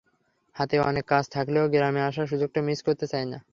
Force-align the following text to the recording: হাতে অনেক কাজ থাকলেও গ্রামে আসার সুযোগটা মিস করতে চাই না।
হাতে 0.55 0.75
অনেক 0.81 1.05
কাজ 1.07 1.25
থাকলেও 1.29 1.65
গ্রামে 1.67 2.01
আসার 2.01 2.27
সুযোগটা 2.27 2.59
মিস 2.61 2.79
করতে 2.87 3.05
চাই 3.07 3.25
না। 3.25 3.37